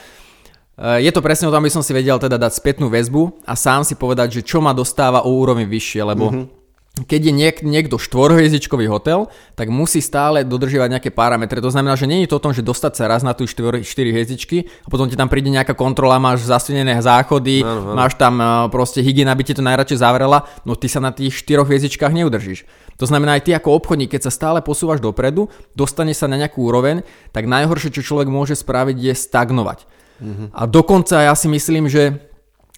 [0.79, 3.53] e, je to presne o tom, aby som si vedel teda dať spätnú väzbu a
[3.59, 6.62] sám si povedať, že čo ma dostáva o úroveň vyššie, lebo mm-hmm
[6.93, 9.25] keď je niek, niekto štvorhviezdičkový hotel,
[9.57, 11.57] tak musí stále dodržiavať nejaké parametre.
[11.57, 13.81] To znamená, že nie je to o tom, že dostať sa raz na tú 4,
[13.81, 17.97] 4 hviezdičky a potom ti tam príde nejaká kontrola, máš zasvinené záchody, ano, ano.
[17.97, 21.33] máš tam e, proste hygiena, by ti to najradšej zavrela, no ty sa na tých
[21.33, 22.69] 4 hviezdičkách neudržíš.
[23.01, 26.61] To znamená aj ty ako obchodník, keď sa stále posúvaš dopredu, dostane sa na nejakú
[26.61, 27.01] úroveň,
[27.33, 29.89] tak najhoršie, čo človek môže spraviť, je stagnovať.
[30.21, 30.47] Mm-hmm.
[30.53, 32.32] A dokonca ja si myslím, že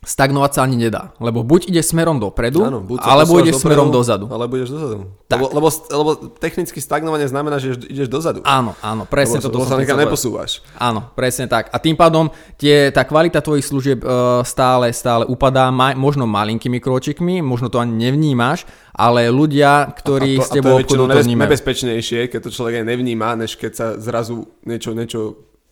[0.06, 1.12] stagnovať sa ani nedá.
[1.18, 4.26] Lebo buď ide smerom dopredu, Áno, buď alebo ideš dopredu, smerom dozadu.
[4.30, 5.10] Alebo ideš dozadu.
[5.26, 5.42] Tak.
[5.42, 8.46] Lebo, lebo, lebo technicky stagnovanie znamená, že ideš dozadu.
[8.46, 9.58] Áno, áno, presne lebo, toto.
[9.66, 10.62] Lebo sa nekam neposúvaš.
[10.78, 11.74] Áno, presne tak.
[11.74, 12.30] A tým pádom
[12.62, 17.82] tie, tá kvalita tvojich služieb uh, stále, stále upadá, ma, možno malinkými kročikmi, možno to
[17.82, 21.50] ani nevnímaš, ale ľudia, ktorí a, a to, s tebou obchodujú, to vnímajú.
[21.50, 25.22] nebezpečnejšie, keď to človek aj nevníma, než keď sa zrazu niečo, niečo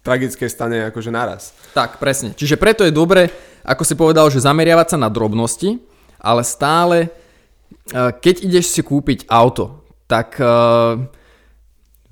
[0.04, 1.56] tragické stane akože naraz.
[1.72, 2.36] Tak, presne.
[2.36, 3.32] Čiže preto je dobre,
[3.64, 5.80] ako si povedal, že zameriavať sa na drobnosti,
[6.20, 10.48] ale stále, eh, keď ideš si kúpiť auto, tak eh,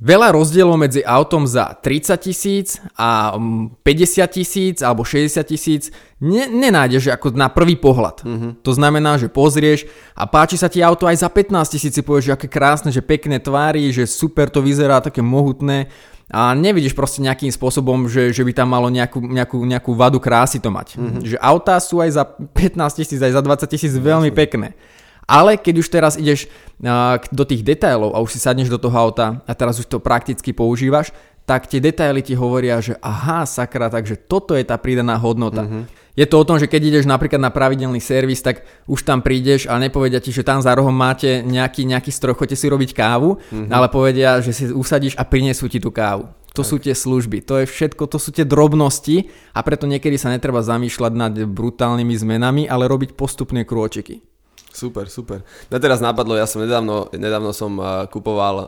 [0.01, 6.49] veľa rozdielov medzi autom za 30 tisíc a 50 mm, tisíc alebo 60 tisíc ne,
[6.49, 8.25] nenájdeš ako na prvý pohľad.
[8.25, 8.51] Mm-hmm.
[8.65, 9.85] To znamená, že pozrieš
[10.17, 13.05] a páči sa ti auto aj za 15 tisíc, si povieš, že aké krásne, že
[13.05, 15.93] pekné tvári, že super to vyzerá, také mohutné
[16.31, 20.63] a nevidíš proste nejakým spôsobom, že, že by tam malo nejakú, nejakú, nejakú vadu krásy
[20.63, 20.95] to mať.
[20.95, 21.21] Mm-hmm.
[21.27, 24.71] Že autá sú aj za 15 tisíc, aj za 20 tisíc veľmi pekné.
[25.27, 28.95] Ale keď už teraz ideš uh, do tých detailov a už si sadneš do toho
[28.95, 31.11] auta a teraz už to prakticky používaš,
[31.43, 35.67] tak tie detaily ti hovoria, že aha, sakra, takže toto je tá pridaná hodnota.
[35.67, 36.00] Mm-hmm.
[36.11, 39.63] Je to o tom, že keď ideš napríklad na pravidelný servis, tak už tam prídeš
[39.71, 43.39] a nepovedia ti, že tam za rohom máte nejaký, nejaký stroj, chodte si robiť kávu,
[43.39, 43.71] mm-hmm.
[43.71, 46.27] ale povedia, že si usadíš a prinesú ti tú kávu.
[46.51, 46.69] To tak.
[46.69, 50.59] sú tie služby, to je všetko, to sú tie drobnosti a preto niekedy sa netreba
[50.59, 54.19] zamýšľať nad brutálnymi zmenami, ale robiť postupné krôčiky.
[54.71, 55.47] Super, super.
[55.71, 58.67] Na teraz napadlo, ja som nedávno, nedávno som uh, kupoval uh,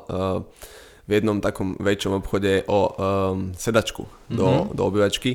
[1.03, 4.35] v jednom takom väčšom obchode o um, sedačku mm-hmm.
[4.35, 4.67] do, mhm.
[4.79, 5.31] do obývačky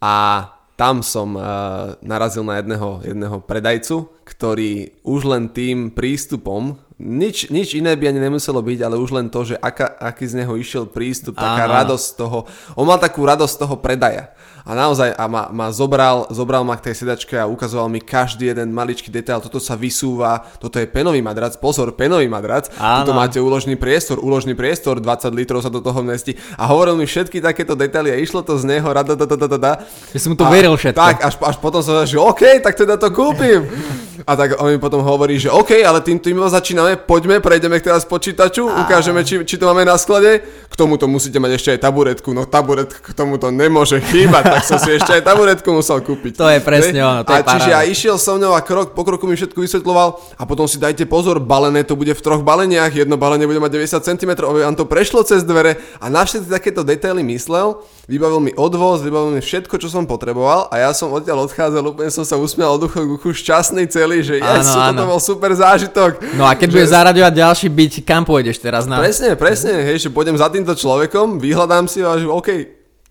[0.00, 7.50] a tam som uh, narazil na jedného, jedného predajcu, ktorý už len tým prístupom, nič,
[7.50, 10.54] nič iné by ani nemuselo byť, ale už len to, že aká, aký z neho
[10.54, 11.82] išiel prístup, taká Aha.
[11.82, 12.46] radosť toho,
[12.78, 14.30] on mal takú radosť toho predaja
[14.64, 18.48] a naozaj a ma, ma zobral, zobral ma k tej sedačke a ukazoval mi každý
[18.48, 22.72] jeden maličký detail, toto sa vysúva, toto je penový madrac, pozor, penový madrac,
[23.04, 27.04] tu máte úložný priestor, úložný priestor, 20 litrov sa do toho mestí a hovoril mi
[27.04, 29.72] všetky takéto detaily a išlo to z neho, rada, da, da, da, da.
[30.16, 30.96] Ja som mu to veril všetko.
[30.96, 33.68] Tak, až, až potom som že OK, tak teda to kúpim.
[34.24, 38.08] A tak on mi potom hovorí, že OK, ale tým tým začíname, poďme, prejdeme teraz
[38.08, 40.40] počítaču, ukážeme, či, či to máme na sklade.
[40.72, 44.80] K tomuto musíte mať ešte aj taburetku, no taburetka k tomuto nemôže chýbať, tak som
[44.80, 46.40] si ešte aj taburetku musel kúpiť.
[46.40, 49.04] To je presne ono, to a je čiže ja išiel so mnou a krok po
[49.04, 52.96] kroku mi všetko vysvetloval a potom si dajte pozor, balené to bude v troch baleniach,
[52.96, 55.76] jedno balenie bude mať 90 cm, aby vám to prešlo cez dvere.
[56.00, 60.68] A na všetky takéto detaily myslel, vybavil mi odvoz, vybavil mi všetko, čo som potreboval
[60.68, 64.40] a ja som odtiaľ odchádzal, úplne som sa usmial od duchu k šťastný celý že
[64.40, 64.88] yes, áno, áno.
[64.92, 66.20] toto bol super zážitok.
[66.36, 66.74] No a keď že...
[66.76, 68.84] bude zaraďovať ďalší byť, kam pôjdeš teraz?
[68.84, 69.00] Na...
[69.00, 72.48] Presne, presne, hej, že pôjdem za týmto človekom, vyhľadám si a že OK,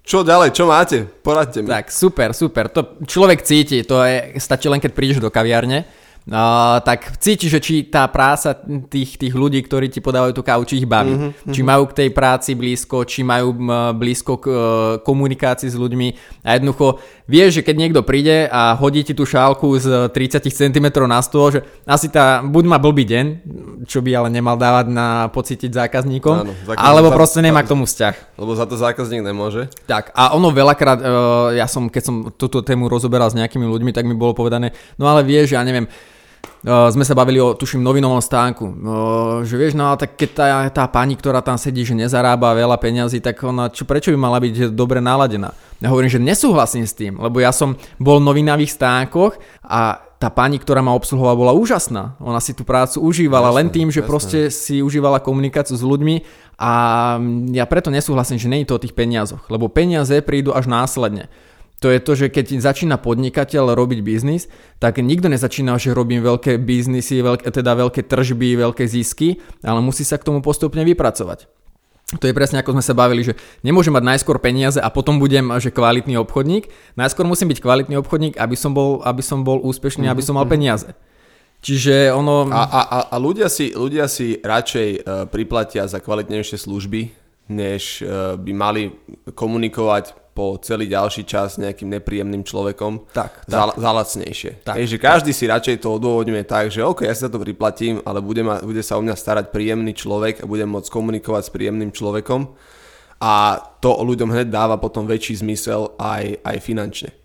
[0.03, 1.07] čo ďalej, čo máte?
[1.23, 1.71] Poradte mi.
[1.71, 2.67] Tak, super, super.
[2.75, 7.59] To človek cíti, to je, stačí len keď prídeš do kaviarne Uh, tak cíti, že
[7.59, 8.55] či tá práca
[8.87, 11.11] tých, tých ľudí, ktorí ti podávajú tú kávu, či ich baví.
[11.11, 11.51] Mm-hmm.
[11.51, 13.51] Či majú k tej práci blízko, či majú
[13.91, 14.57] blízko k uh,
[15.03, 16.07] komunikácii s ľuďmi.
[16.47, 20.87] A jednoducho vieš, že keď niekto príde a hodí ti tú šálku z 30 cm
[21.03, 23.25] na stôl, že asi tá, buď má blbý deň,
[23.87, 27.71] čo by ale nemal dávať na pocítiť zákazníkom, Áno, zákazník alebo za, proste nemá k
[27.75, 28.39] tomu vzťah.
[28.39, 29.67] Lebo za to zákazník nemôže.
[29.91, 31.07] Tak a ono veľakrát, uh,
[31.51, 35.11] ja som, keď som túto tému rozoberal s nejakými ľuďmi, tak mi bolo povedané, no
[35.11, 35.87] ale vieš, ja neviem,
[36.63, 38.63] Uh, sme sa bavili o, tuším, novinovom stánku.
[38.63, 38.75] Uh,
[39.43, 43.19] že vieš, no tak keď tá, tá pani, ktorá tam sedí, že nezarába veľa peňazí,
[43.19, 45.51] tak ona, čo, prečo by mala byť dobre naladená?
[45.83, 49.35] Ja hovorím, že nesúhlasím s tým, lebo ja som bol v novinavých stánkoch
[49.67, 52.15] a tá pani, ktorá ma obsluhovala, bola úžasná.
[52.23, 54.07] Ona si tú prácu užívala jasne, len tým, že jasne.
[54.07, 56.23] proste si užívala komunikáciu s ľuďmi
[56.63, 56.71] a
[57.51, 61.27] ja preto nesúhlasím, že je to o tých peniazoch, lebo peniaze prídu až následne
[61.83, 64.47] to je to, že keď začína podnikateľ robiť biznis,
[64.79, 70.07] tak nikto nezačína, že robím veľké biznisy, veľké, teda veľké tržby, veľké zisky, ale musí
[70.07, 71.51] sa k tomu postupne vypracovať.
[72.23, 73.35] To je presne ako sme sa bavili, že
[73.67, 76.71] nemôžem mať najskôr peniaze a potom budem že kvalitný obchodník.
[76.95, 80.15] Najskôr musím byť kvalitný obchodník, aby som bol, aby som bol úspešný, mm-hmm.
[80.15, 80.53] aby som mal mhm.
[80.55, 80.87] peniaze.
[81.63, 82.47] Čiže ono...
[82.51, 87.11] A, a, a ľudia, si, ľudia si radšej uh, priplatia za kvalitnejšie služby,
[87.51, 88.91] než uh, by mali
[89.31, 93.77] komunikovať po celý ďalší čas nejakým nepríjemným človekom tak, za, tak.
[93.77, 94.51] za lacnejšie.
[94.65, 95.37] Tak, Takže každý tak.
[95.37, 98.57] si radšej to odôvodňuje tak, že OK, ja si za to priplatím, ale bude, ma,
[98.59, 102.49] bude sa o mňa starať príjemný človek a budem môcť komunikovať s príjemným človekom
[103.23, 107.22] a to ľuďom hneď dáva potom väčší zmysel aj, aj finančne.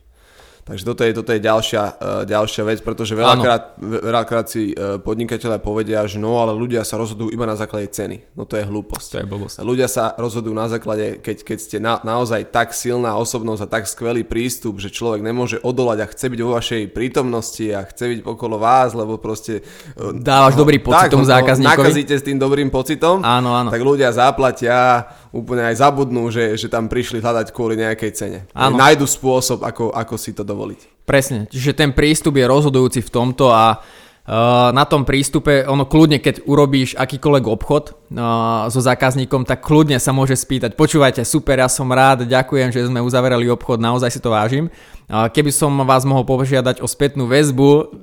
[0.69, 5.65] Takže toto je, toto je ďalšia, uh, ďalšia vec, pretože veľakrát, veľakrát si uh, podnikateľe
[5.65, 8.37] povedia, že no ale ľudia sa rozhodujú iba na základe ceny.
[8.37, 9.09] No to je hlúposť.
[9.17, 9.57] To je blbosť.
[9.65, 13.89] Ľudia sa rozhodujú na základe, keď, keď ste na, naozaj tak silná osobnosť a tak
[13.89, 18.21] skvelý prístup, že človek nemôže odolať a chce byť vo vašej prítomnosti a chce byť
[18.29, 19.65] okolo vás, lebo proste...
[19.97, 21.81] Uh, Dávaš no, dobrý pocit tak, tomu zákazníkovi.
[21.81, 23.73] Nakazíte s tým dobrým pocitom, áno, áno.
[23.73, 28.39] tak ľudia zaplatia úplne aj zabudnú, že, že tam prišli hľadať kvôli nejakej cene.
[28.57, 28.81] Áno.
[28.81, 31.05] Nájdu spôsob, ako, ako si to dovoliť.
[31.05, 33.81] Presne, čiže ten prístup je rozhodujúci v tomto a
[34.29, 39.97] Uh, na tom prístupe, ono kľudne, keď urobíš akýkoľvek obchod uh, so zákazníkom, tak kľudne
[39.97, 44.21] sa môže spýtať, počúvajte, super, ja som rád, ďakujem, že sme uzaverali obchod, naozaj si
[44.21, 44.69] to vážim.
[45.09, 47.97] Keby som vás mohol požiadať o spätnú väzbu,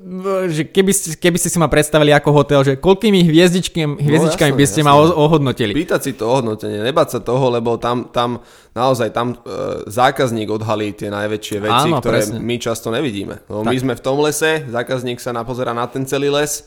[0.49, 4.57] že keby, ste, keby ste si ma predstavili ako hotel, že koľkými hviezdičkami, hviezdičkami no,
[4.57, 4.89] by ste jasne.
[4.89, 5.77] ma ohodnotili?
[5.77, 8.41] Pýtať si to ohodnotenie, nebať sa toho, lebo tam, tam
[8.73, 12.41] naozaj tam e, zákazník odhalí tie najväčšie veci, Áno, ktoré presne.
[12.41, 13.45] my často nevidíme.
[13.53, 16.65] No, my sme v tom lese, zákazník sa napozera na ten celý les,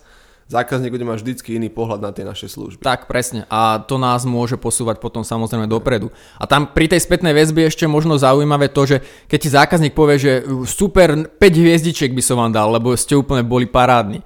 [0.48, 2.80] zákazník bude mať vždycky iný pohľad na tie naše služby.
[2.80, 3.44] Tak, presne.
[3.52, 6.08] A to nás môže posúvať potom samozrejme dopredu.
[6.40, 8.96] A tam pri tej spätnej väzbe ešte možno zaujímavé to, že
[9.28, 10.32] keď ti zákazník povie, že
[10.64, 14.24] super 5 hviezdičiek by som vám dal, lebo ste úplne boli parádni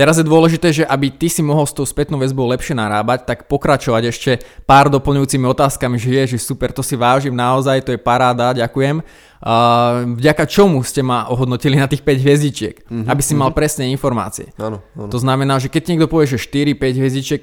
[0.00, 3.50] Teraz je dôležité, že aby ty si mohol s tou spätnou väzbou lepšie narábať, tak
[3.50, 4.30] pokračovať ešte
[4.64, 9.04] pár doplňujúcimi otázkami, že je, že super, to si vážim naozaj, to je paráda, ďakujem.
[9.40, 13.56] Uh, vďaka čomu ste ma ohodnotili na tých 5 hviezdičiek, mm-hmm, aby si mal mm-hmm.
[13.56, 14.52] presné informácie.
[14.60, 15.08] Áno, áno.
[15.08, 17.42] To znamená, že keď niekto povie, že 4-5 hviezdičiek,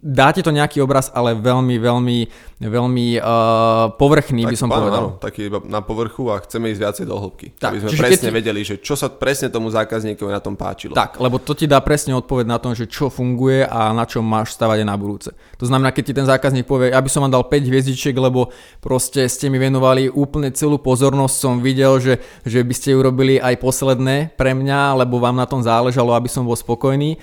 [0.00, 2.18] dáte to nejaký obraz, ale veľmi, veľmi,
[2.64, 5.02] veľmi uh, povrchný tak, by som áno, povedal.
[5.04, 7.46] Áno, taký iba na povrchu a chceme ísť viacej do hĺbky.
[7.60, 10.96] Tak, aby sme presne keď- vedeli, že čo sa presne tomu zákazníkovi na tom páčilo.
[10.96, 14.24] Tak, lebo to ti dá presne odpoveď na tom, že čo funguje a na čom
[14.24, 15.36] máš stavať na budúce.
[15.60, 18.48] To znamená, keď ti ten zákazník povie, aby som vám dal 5 hviezdičiek, lebo
[18.80, 23.60] proste ste mi venovali úplne celú pozornosť, som videl, že, že by ste urobili aj
[23.60, 27.20] posledné pre mňa, lebo vám na tom záležalo, aby som bol spokojný.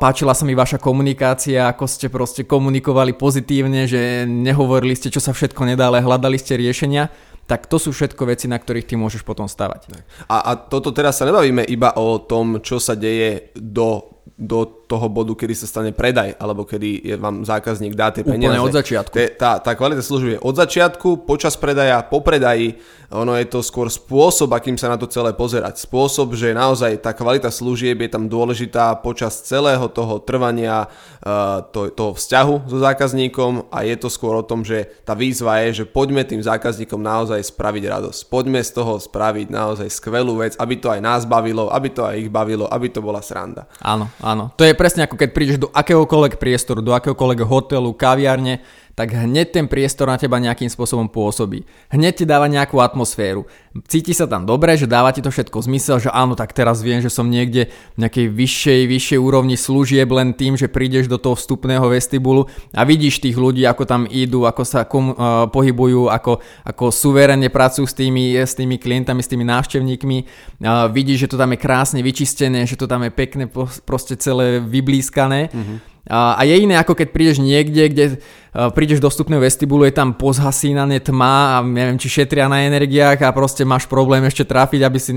[0.00, 5.32] Páčila sa mi vaša komunikácia, ako ste proste komunikovali pozitívne, že nehovorili ste, čo sa
[5.32, 7.08] všetko nedá, ale hľadali ste riešenia.
[7.46, 9.86] Tak to sú všetko veci, na ktorých ty môžeš potom stavať.
[10.26, 15.10] A, a toto teraz sa nebavíme iba o tom, čo sa deje do, do toho
[15.10, 18.62] bodu, kedy sa stane predaj, alebo kedy je vám zákazník dá tie Úplne peniaze.
[18.62, 19.14] od začiatku.
[19.14, 22.78] Te, tá, tá kvalita služieb je od začiatku, počas predaja, po predaji.
[23.14, 25.78] Ono je to skôr spôsob, akým sa na to celé pozerať.
[25.78, 30.90] Spôsob, že naozaj tá kvalita služieb je tam dôležitá počas celého toho trvania
[31.22, 35.62] uh, to, toho vzťahu so zákazníkom a je to skôr o tom, že tá výzva
[35.66, 38.20] je, že poďme tým zákazníkom naozaj spraviť radosť.
[38.26, 42.26] Poďme z toho spraviť naozaj skvelú vec, aby to aj nás bavilo, aby to aj
[42.26, 43.70] ich bavilo, aby to bola sranda.
[43.86, 44.50] Áno, áno.
[44.58, 48.60] To je presne ako keď prídeš do akéhokoľvek priestoru, do akéhokoľvek hotelu, kaviarne,
[48.96, 51.68] tak hneď ten priestor na teba nejakým spôsobom pôsobí.
[51.92, 53.44] Hneď ti dáva nejakú atmosféru.
[53.84, 57.04] Cíti sa tam dobre, že dáva ti to všetko zmysel, že áno, tak teraz viem,
[57.04, 61.36] že som niekde v nejakej vyššej, vyššej úrovni služieb len tým, že prídeš do toho
[61.36, 66.40] vstupného vestibulu a vidíš tých ľudí, ako tam idú, ako sa kom, uh, pohybujú, ako,
[66.64, 70.18] ako suverene pracujú s tými, s tými klientami, s tými návštevníkmi.
[70.64, 73.44] Uh, vidíš, že to tam je krásne vyčistené, že to tam je pekne
[73.84, 75.52] proste celé vyblískané.
[75.52, 79.94] A, a je iné ako keď prídeš niekde, kde uh, prídeš do vstupného vestibulu, je
[79.98, 84.80] tam pozhasínané tma a neviem, či šetria na energiách a proste máš problém ešte trafiť,
[84.86, 85.10] aby si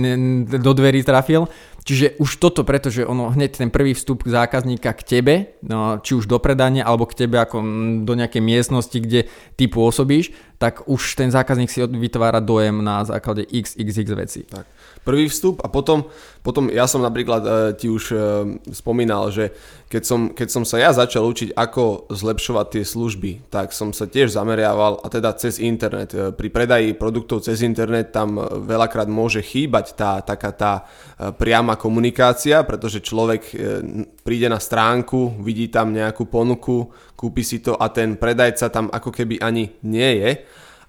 [0.50, 1.46] do dverí trafil.
[1.86, 6.30] Čiže už toto, pretože ono hneď ten prvý vstup zákazníka k tebe, no, či už
[6.30, 7.64] do predania alebo k tebe ako
[8.04, 9.26] do nejakej miestnosti, kde
[9.58, 14.42] ty pôsobíš, tak už ten zákazník si vytvára dojem na základe XXX vecí.
[14.46, 14.68] Tak.
[15.08, 18.18] Prvý vstup a potom, potom ja som napríklad e, ti už e,
[18.72, 19.52] spomínal, že
[19.92, 24.08] keď som, keď som sa ja začal učiť, ako zlepšovať tie služby, tak som sa
[24.08, 26.16] tiež zameriaval, a teda cez internet.
[26.16, 30.74] E, Pri predaji produktov cez internet tam veľakrát môže chýbať tá taká tá
[31.36, 33.52] priama komunikácia, pretože človek
[34.24, 36.88] príde na stránku, vidí tam nejakú ponuku,
[37.20, 40.32] kúpi si to a ten predajca tam ako keby ani nie je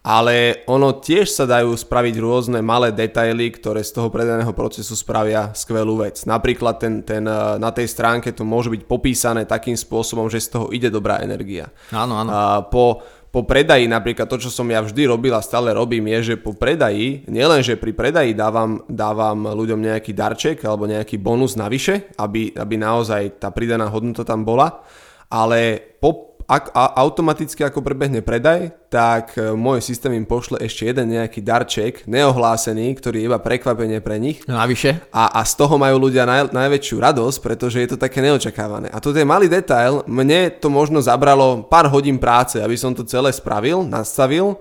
[0.01, 5.53] ale ono tiež sa dajú spraviť rôzne malé detaily, ktoré z toho predajného procesu spravia
[5.53, 6.25] skvelú vec.
[6.25, 10.57] Napríklad ten, ten, eh, na tej stránke to môže byť popísané takým spôsobom, že z
[10.57, 11.69] toho ide dobrá energia.
[11.93, 12.31] Áno, áno.
[12.33, 16.33] A po, po predaji, napríklad to, čo som ja vždy robil a stále robím, je,
[16.33, 21.61] že po predaji, nielen, že pri predaji dávam, dávam ľuďom nejaký darček alebo nejaký bonus
[21.61, 24.81] navyše, aby, aby naozaj tá pridaná hodnota tam bola,
[25.29, 30.91] ale po ak, a, automaticky ako prebehne predaj, tak e, môj systém im pošle ešte
[30.91, 34.43] jeden nejaký darček, neohlásený, ktorý je iba prekvapenie pre nich.
[34.51, 35.15] Navyše?
[35.15, 38.91] A, a z toho majú ľudia naj, najväčšiu radosť, pretože je to také neočakávané.
[38.91, 43.07] A toto je malý detail, mne to možno zabralo pár hodín práce, aby som to
[43.07, 44.59] celé spravil, nastavil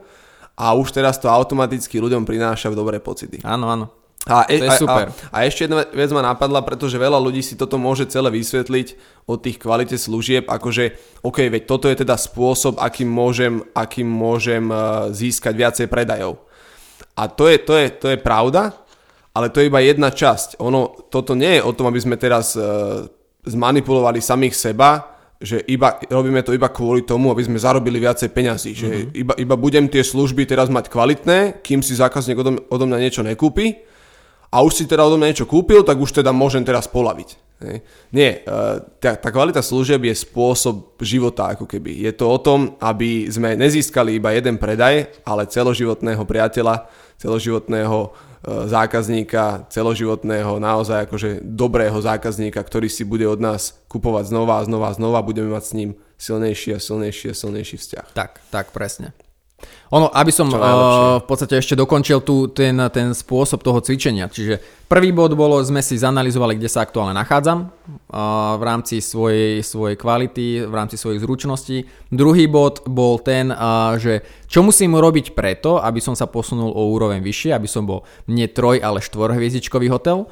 [0.53, 3.41] a už teraz to automaticky ľuďom prináša dobré pocity.
[3.41, 3.98] Áno, áno.
[4.27, 5.05] A, e, To je a, super.
[5.31, 8.87] A, a ešte jedna vec ma napadla, pretože veľa ľudí si toto môže celé vysvetliť
[9.23, 14.67] o tých kvalite služieb, akože OK, veď toto je teda spôsob, akým môžem, akým môžem
[14.67, 14.77] eh,
[15.15, 16.43] získať viacej predajov.
[17.15, 18.75] A to je, to je, to je pravda,
[19.35, 20.59] ale to je iba jedna časť.
[20.59, 23.03] Ono, toto nie je o tom, aby sme teraz uh,
[23.43, 28.71] zmanipulovali samých seba, že iba, robíme to iba kvôli tomu, aby sme zarobili viacej peňazí.
[28.71, 29.09] Že Mhm.
[29.15, 33.23] iba, iba budem tie služby teraz mať kvalitné, kým si zákazník odo, odo mňa niečo
[33.23, 33.88] nekúpi
[34.49, 37.37] a už si teda odo mňa niečo kúpil, tak už teda môžem teraz polaviť.
[37.59, 37.83] Hej.
[38.15, 38.55] Nie, e,
[39.03, 41.91] tá, tá kvalita služieb je spôsob života ako keby.
[42.07, 46.87] Je to o tom, aby sme nezískali iba jeden predaj, ale celoživotného priateľa,
[47.19, 48.09] celoživotného e,
[48.63, 54.87] zákazníka, celoživotného naozaj akože dobrého zákazníka, ktorý si bude od nás kupovať znova a znova
[54.89, 58.05] a znova, budeme mať s ním silnejší a silnejší a silnejší vzťah.
[58.15, 59.11] Tak, tak, presne.
[59.89, 64.29] Ono, aby som uh, v podstate ešte dokončil tu ten, ten spôsob toho cvičenia.
[64.29, 69.65] Čiže prvý bod bolo, sme si zanalizovali, kde sa aktuálne nachádzam uh, v rámci svojej,
[69.65, 71.89] svojej kvality, v rámci svojich zručností.
[72.13, 76.93] Druhý bod bol ten, uh, že čo musím urobiť preto, aby som sa posunul o
[76.93, 80.29] úroveň vyššie, aby som bol nie troj, ale štvorhviezdičkový hotel.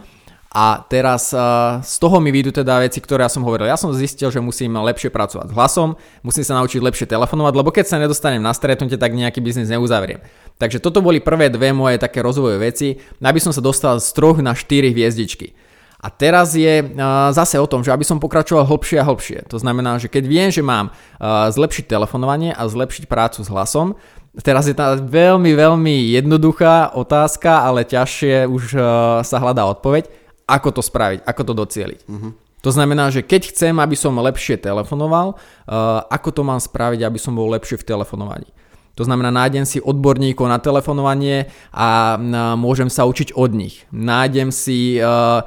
[0.47, 3.67] A teraz uh, z toho mi vyjdú teda veci, ktoré ja som hovoril.
[3.67, 7.69] Ja som zistil, že musím lepšie pracovať s hlasom, musím sa naučiť lepšie telefonovať, lebo
[7.75, 10.23] keď sa nedostanem na stretnutie, tak nejaký biznis neuzavriem.
[10.55, 14.39] Takže toto boli prvé dve moje také rozvojové veci, aby som sa dostal z troch
[14.39, 15.51] na 4 hviezdičky.
[15.99, 19.51] A teraz je uh, zase o tom, že aby som pokračoval hlbšie a hlbšie.
[19.51, 23.99] To znamená, že keď viem, že mám uh, zlepšiť telefonovanie a zlepšiť prácu s hlasom,
[24.38, 28.77] Teraz je tá veľmi, veľmi jednoduchá otázka, ale ťažšie už
[29.25, 31.99] sa hľadá odpoveď ako to spraviť, ako to docieliť.
[32.07, 32.31] Uh-huh.
[32.65, 37.19] To znamená, že keď chcem, aby som lepšie telefonoval, uh, ako to mám spraviť, aby
[37.21, 38.49] som bol lepšie v telefonovaní.
[38.97, 43.86] To znamená, nájdem si odborníkov na telefonovanie a uh, môžem sa učiť od nich.
[43.93, 45.45] Nájdem si uh,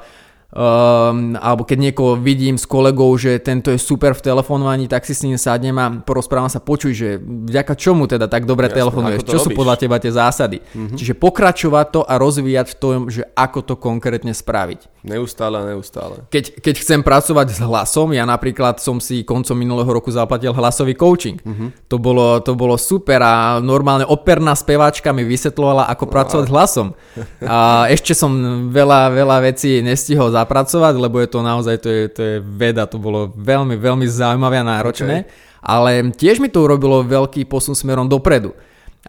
[0.51, 5.15] Um, alebo keď niekoho vidím s kolegou, že tento je super v telefonovaní, tak si
[5.15, 9.21] s ním sadnem a porozprávam sa, počuj, že vďaka čomu teda tak dobre Jasne, telefonuješ,
[9.23, 9.47] čo robíš?
[9.47, 10.59] sú podľa teba tie zásady.
[10.59, 10.97] Mm-hmm.
[10.99, 14.91] Čiže pokračovať to a rozvíjať v tom, že ako to konkrétne spraviť.
[15.07, 16.27] Neustále a neustále.
[16.27, 20.99] Keď, keď chcem pracovať s hlasom, ja napríklad som si koncom minulého roku zaplatil hlasový
[20.99, 21.39] coaching.
[21.39, 21.87] Mm-hmm.
[21.87, 26.11] To, bolo, to bolo super a normálne operná speváčka mi vysvetlovala, ako wow.
[26.11, 26.87] pracovať s hlasom.
[27.51, 28.31] A ešte som
[28.69, 32.97] veľa, veľa vecí nestihol zapracovať, lebo je to naozaj, to je, to je veda, to
[32.97, 35.31] bolo veľmi, veľmi zaujímavé a náročné, okay.
[35.61, 38.57] ale tiež mi to urobilo veľký posun smerom dopredu.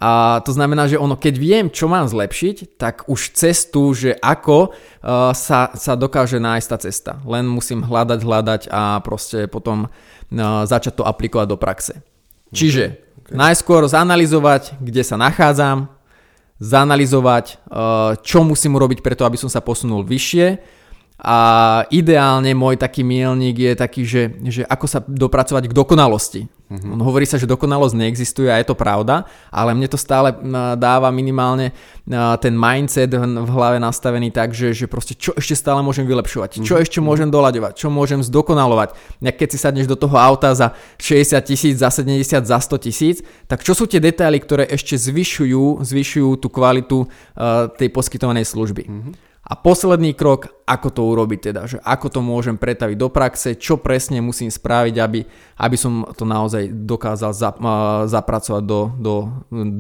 [0.01, 4.73] A to znamená, že ono, keď viem, čo mám zlepšiť, tak už cestu, že ako
[4.73, 7.12] uh, sa, sa dokáže nájsť tá cesta.
[7.29, 12.01] Len musím hľadať, hľadať a proste potom uh, začať to aplikovať do praxe.
[12.57, 13.37] Čiže okay.
[13.37, 15.92] najskôr zanalizovať, kde sa nachádzam,
[16.57, 20.81] zanalizovať, uh, čo musím urobiť preto, aby som sa posunul vyššie,
[21.22, 21.37] a
[21.94, 26.42] ideálne môj taký mielník je taký, že, že ako sa dopracovať k dokonalosti.
[26.72, 26.92] Mm-hmm.
[26.96, 30.33] On hovorí sa, že dokonalosť neexistuje a je to pravda, ale mne to stále
[30.81, 31.77] dáva minimálne
[32.40, 36.75] ten mindset v hlave nastavený tak, že, že proste čo ešte stále môžem vylepšovať, čo
[36.75, 36.85] mm-hmm.
[36.88, 38.96] ešte môžem doľaďovať, čo môžem zdokonalovať.
[39.20, 43.61] Keď si sadneš do toho auta za 60 tisíc, za 70, za 100 tisíc, tak
[43.61, 48.88] čo sú tie detaily, ktoré ešte zvyšujú, zvyšujú tú kvalitu uh, tej poskytovanej služby.
[48.88, 49.32] Mm-hmm.
[49.42, 53.74] A posledný krok, ako to urobiť teda, že ako to môžem pretaviť do praxe, čo
[53.74, 55.20] presne musím spraviť, aby,
[55.59, 59.14] aby som to naozaj dokázal za, uh, zapracovať do, do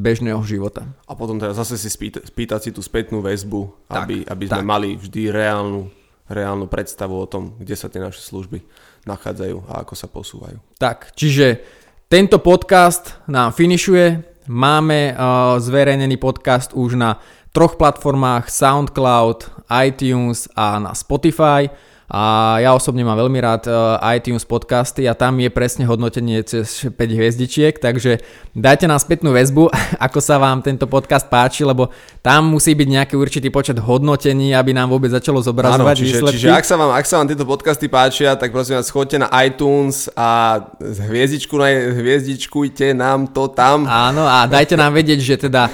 [0.02, 0.82] bežného života.
[1.06, 4.62] A potom teda zase si spýta, spýtať si tú spätnú väzbu, tak, aby, aby sme
[4.66, 4.72] tak.
[4.74, 5.86] mali vždy reálnu,
[6.26, 8.66] reálnu predstavu o tom, kde sa tie naše služby
[9.06, 10.58] nachádzajú a ako sa posúvajú.
[10.82, 11.62] Tak, čiže
[12.10, 17.22] tento podcast nám finišuje, máme uh, zverejnený podcast už na
[17.52, 21.68] troch platformách SoundCloud, iTunes a na Spotify.
[22.12, 23.72] A ja osobne mám veľmi rád e,
[24.20, 28.20] iTunes podcasty a tam je presne hodnotenie cez 5 hviezdičiek, takže
[28.52, 29.72] dajte nám spätnú väzbu,
[30.12, 31.88] ako sa vám tento podcast páči, lebo
[32.20, 36.36] tam musí byť nejaký určitý počet hodnotení, aby nám vôbec začalo zobrazovať Áno, čiže, výsledky.
[36.44, 39.32] Čiže ak sa, vám, ak sa vám tieto podcasty páčia, tak prosím vás, chodte na
[39.48, 41.56] iTunes a hviezdičku,
[41.96, 43.88] hviezdičkujte nám to tam.
[43.88, 45.72] Áno a dajte nám vedieť, že teda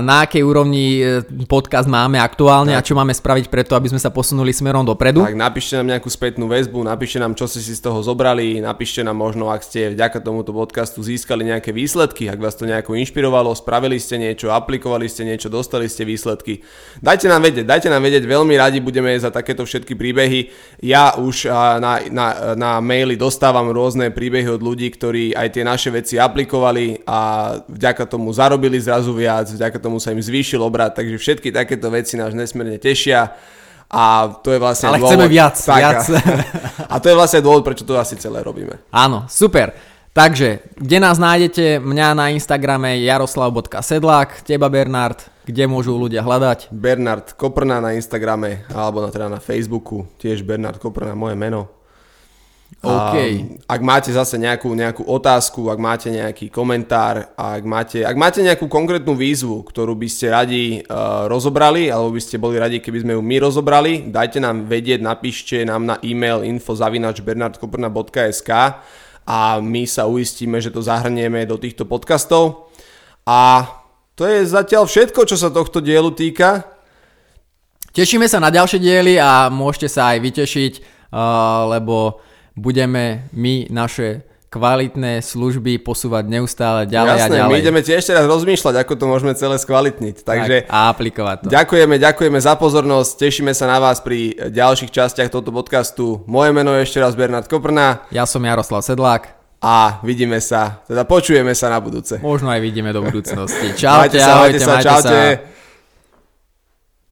[0.00, 2.80] na akej úrovni e, podcast máme aktuálne tak.
[2.80, 5.20] a čo máme spraviť preto, aby sme sa posunuli smerom dopredu.
[5.20, 9.04] Tak napíšte nám nejakú spätnú väzbu, napíšte nám, čo ste si z toho zobrali, napíšte
[9.04, 13.52] nám možno, ak ste vďaka tomuto podcastu získali nejaké výsledky, ak vás to nejako inšpirovalo,
[13.52, 16.64] spravili ste niečo, aplikovali ste niečo, dostali ste výsledky.
[17.04, 20.48] Dajte nám vedieť, dajte nám vedieť, veľmi radi budeme za takéto všetky príbehy.
[20.80, 21.44] Ja už
[21.76, 27.04] na, na, na maily dostávam rôzne príbehy od ľudí, ktorí aj tie naše veci aplikovali
[27.04, 31.50] a vďaka tomu zarobili zrazu zrazu viac, vďaka tomu sa im zvýšil obrad, takže všetky
[31.50, 33.34] takéto veci nás nesmierne tešia.
[33.90, 36.02] A to je vlastne Ale dôvod, chceme viac, tak, viac.
[36.06, 38.78] A, a to je vlastne dôvod, prečo to asi celé robíme.
[38.94, 39.74] Áno, super.
[40.14, 41.82] Takže, kde nás nájdete?
[41.82, 46.70] Mňa na Instagrame jaroslav.sedlák, teba Bernard, kde môžu ľudia hľadať?
[46.70, 51.79] Bernard Koprna na Instagrame, alebo na, teda na Facebooku, tiež Bernard Koprna, moje meno.
[52.80, 53.60] Okay.
[53.68, 58.72] ak máte zase nejakú, nejakú otázku, ak máte nejaký komentár, ak máte, ak máte nejakú
[58.72, 63.12] konkrétnu výzvu, ktorú by ste radi uh, rozobrali, alebo by ste boli radi, keby sme
[63.12, 68.50] ju my rozobrali, dajte nám vedieť, napíšte nám na e-mail info.bernardkoprna.sk
[69.28, 72.72] a my sa uistíme, že to zahrnieme do týchto podcastov.
[73.28, 73.68] A
[74.16, 76.64] to je zatiaľ všetko, čo sa tohto dielu týka.
[77.92, 80.72] Tešíme sa na ďalšie diely a môžete sa aj vytešiť,
[81.12, 82.24] uh, lebo
[82.60, 87.52] budeme my naše kvalitné služby posúvať neustále ďalej Jasné, a ďalej.
[87.54, 90.26] my ideme tiež teraz rozmýšľať, ako to môžeme celé skvalitniť.
[90.26, 91.48] Takže tak, a aplikovať to.
[91.54, 96.26] Ďakujeme, ďakujeme za pozornosť, tešíme sa na vás pri ďalších častiach tohto podcastu.
[96.26, 98.02] Moje meno je ešte raz Bernard Koprna.
[98.10, 99.38] Ja som Jaroslav Sedlák.
[99.60, 102.16] A vidíme sa, teda počujeme sa na budúce.
[102.18, 103.70] Možno aj vidíme do budúcnosti.
[103.80, 104.74] Čaute, majte sa, ahojte, majte sa.
[104.82, 105.20] Čaute.
[105.36, 105.59] sa.